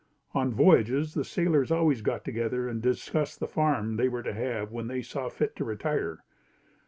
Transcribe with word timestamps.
On 0.33 0.51
voyages, 0.51 1.13
the 1.13 1.23
sailors 1.23 1.69
always 1.69 2.01
got 2.01 2.25
together 2.25 2.67
and 2.67 2.81
discussed 2.81 3.39
the 3.39 3.45
farm 3.47 3.97
they 3.97 4.09
were 4.09 4.23
to 4.23 4.33
have 4.33 4.71
when 4.71 4.87
they 4.87 5.03
saw 5.03 5.29
fit 5.29 5.55
to 5.57 5.63
retire. 5.63 6.23